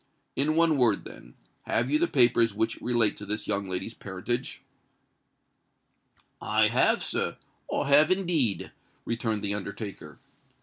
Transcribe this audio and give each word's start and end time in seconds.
In 0.35 0.55
one 0.55 0.79
word, 0.79 1.05
then—have 1.05 1.91
you 1.91 1.99
the 1.99 2.07
papers 2.07 2.55
which 2.55 2.81
relate 2.81 3.15
to 3.17 3.25
this 3.27 3.47
young 3.47 3.69
lady's 3.69 3.93
parentage?" 3.93 4.63
"I 6.41 6.69
have, 6.69 7.03
sir—I 7.03 7.87
have 7.87 8.09
indeed," 8.09 8.71
returned 9.05 9.43
the 9.43 9.53
undertaker. 9.53 10.17